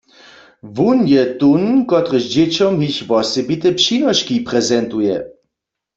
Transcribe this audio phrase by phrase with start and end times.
[0.75, 5.15] Wón je tón, kotryž dźěćom jich wosebite přinoški prezentuje.